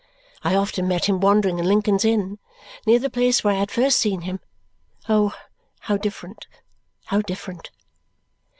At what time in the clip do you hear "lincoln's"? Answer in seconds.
1.67-2.03